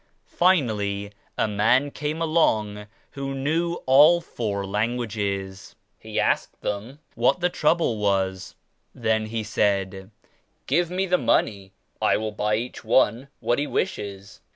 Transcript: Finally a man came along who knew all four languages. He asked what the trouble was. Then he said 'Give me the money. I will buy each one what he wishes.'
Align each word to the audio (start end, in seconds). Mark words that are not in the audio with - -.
Finally 0.25 1.11
a 1.37 1.47
man 1.47 1.91
came 1.91 2.23
along 2.23 2.87
who 3.11 3.35
knew 3.35 3.75
all 3.85 4.19
four 4.19 4.65
languages. 4.65 5.75
He 5.99 6.19
asked 6.19 6.55
what 7.13 7.39
the 7.39 7.51
trouble 7.51 7.99
was. 7.99 8.55
Then 8.95 9.27
he 9.27 9.43
said 9.43 10.09
'Give 10.65 10.89
me 10.89 11.05
the 11.05 11.19
money. 11.19 11.73
I 12.01 12.17
will 12.17 12.31
buy 12.31 12.55
each 12.55 12.83
one 12.83 13.27
what 13.41 13.59
he 13.59 13.67
wishes.' 13.67 14.41